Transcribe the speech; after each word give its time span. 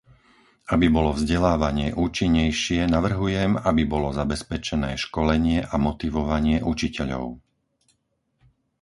Aby 0.73 0.87
bolo 0.95 1.11
vzdelávanie 1.13 1.89
účinnejšie, 2.05 2.79
navrhujem, 2.95 3.51
aby 3.69 3.83
bolo 3.93 4.09
zabezpečené 4.19 4.91
školenie 5.03 5.59
a 5.61 5.75
motivovanie 5.87 6.57
učiteľov. 6.73 7.25